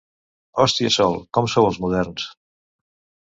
Hòstia 0.61 0.89
Sol, 0.95 1.17
com 1.39 1.49
sou 1.55 1.67
els 1.71 1.79
moderns! 1.85 2.25